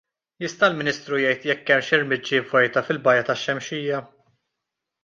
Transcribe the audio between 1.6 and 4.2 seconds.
hemmx irmiġġi vojta fil-bajja tax-Xemxija?